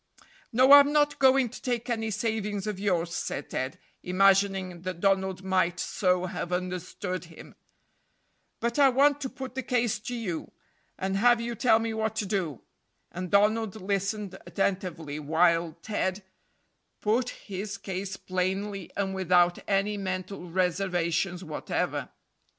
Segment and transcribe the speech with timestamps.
[0.51, 5.43] "No, I'm not going to take any savings of yours," said Ted, imagining that Donald
[5.43, 7.53] might so have understood him;
[8.59, 10.51] "but I want to put the case to you,
[10.97, 12.63] and have you tell me what to do;"
[13.11, 16.23] and Donald listened attentively while Ted
[17.01, 22.09] "put his case" plainly and without any mental reservations whatever.